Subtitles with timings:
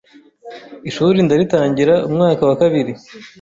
[0.89, 2.93] ishuri ndaritangira, umwaka wa kabiri